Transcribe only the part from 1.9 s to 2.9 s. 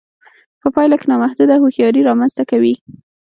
رامنځته کوي